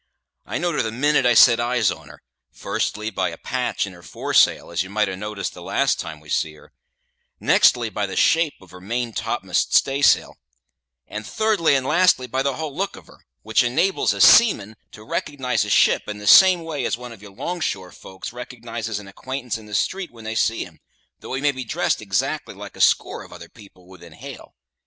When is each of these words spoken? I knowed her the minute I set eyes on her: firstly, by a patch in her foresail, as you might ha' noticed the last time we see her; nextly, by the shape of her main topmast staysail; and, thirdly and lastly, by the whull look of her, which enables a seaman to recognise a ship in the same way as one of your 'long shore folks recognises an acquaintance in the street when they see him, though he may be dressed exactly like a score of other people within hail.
I 0.47 0.57
knowed 0.57 0.73
her 0.73 0.81
the 0.81 0.91
minute 0.91 1.27
I 1.27 1.35
set 1.35 1.59
eyes 1.59 1.91
on 1.91 2.09
her: 2.09 2.23
firstly, 2.51 3.11
by 3.11 3.29
a 3.29 3.37
patch 3.37 3.85
in 3.85 3.93
her 3.93 4.01
foresail, 4.01 4.71
as 4.71 4.81
you 4.81 4.89
might 4.89 5.07
ha' 5.07 5.11
noticed 5.15 5.53
the 5.53 5.61
last 5.61 5.99
time 5.99 6.19
we 6.19 6.27
see 6.27 6.53
her; 6.55 6.73
nextly, 7.39 7.93
by 7.93 8.07
the 8.07 8.15
shape 8.15 8.55
of 8.61 8.71
her 8.71 8.81
main 8.81 9.13
topmast 9.13 9.75
staysail; 9.75 10.37
and, 11.05 11.23
thirdly 11.23 11.75
and 11.75 11.85
lastly, 11.85 12.25
by 12.25 12.41
the 12.41 12.53
whull 12.55 12.75
look 12.75 12.95
of 12.95 13.05
her, 13.05 13.27
which 13.43 13.61
enables 13.63 14.11
a 14.11 14.19
seaman 14.21 14.75
to 14.91 15.03
recognise 15.03 15.63
a 15.65 15.69
ship 15.69 16.07
in 16.07 16.17
the 16.17 16.25
same 16.25 16.63
way 16.63 16.83
as 16.83 16.97
one 16.97 17.11
of 17.11 17.21
your 17.21 17.33
'long 17.33 17.59
shore 17.59 17.91
folks 17.91 18.33
recognises 18.33 18.97
an 18.97 19.07
acquaintance 19.07 19.55
in 19.59 19.67
the 19.67 19.75
street 19.75 20.09
when 20.09 20.23
they 20.23 20.33
see 20.33 20.63
him, 20.65 20.79
though 21.19 21.35
he 21.35 21.41
may 21.43 21.51
be 21.51 21.63
dressed 21.63 22.01
exactly 22.01 22.55
like 22.55 22.75
a 22.75 22.81
score 22.81 23.21
of 23.23 23.31
other 23.31 23.49
people 23.49 23.85
within 23.85 24.13
hail. 24.13 24.55